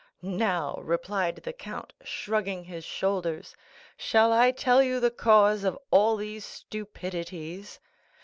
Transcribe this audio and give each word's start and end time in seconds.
"Now," 0.23 0.79
replied 0.81 1.35
the 1.43 1.53
count, 1.53 1.93
shrugging 2.03 2.63
his 2.63 2.83
shoulders, 2.83 3.55
"shall 3.97 4.33
I 4.33 4.49
tell 4.49 4.81
you 4.81 4.99
the 4.99 5.11
cause 5.11 5.63
of 5.63 5.77
all 5.91 6.15
these 6.15 6.43
stupidities? 6.43 7.79